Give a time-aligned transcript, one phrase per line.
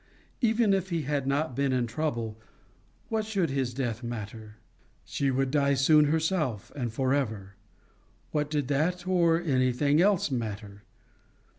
[0.41, 2.39] Even if he had not been in trouble,
[3.09, 4.55] what should his death matter?
[5.05, 7.53] She would die soon herself and for ever:
[8.31, 10.81] what did that or anything else matter?